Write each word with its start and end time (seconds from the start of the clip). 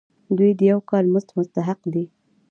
دوی 0.37 0.51
د 0.59 0.61
یو 0.71 0.79
کال 0.89 1.05
مزد 1.13 1.29
مستحق 1.37 1.79
دي. 1.93 2.05